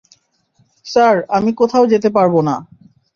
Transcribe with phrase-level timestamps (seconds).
[0.85, 2.55] Sir, আমি কোথাও যেতে পারব না।